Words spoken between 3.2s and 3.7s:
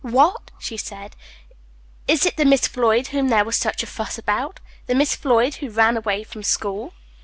there was